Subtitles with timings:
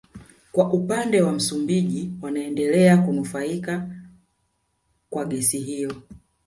[0.51, 3.89] Kwa upande wa Msumbiji wanaendelea kunufaika
[5.09, 5.95] kwa gesi hiyo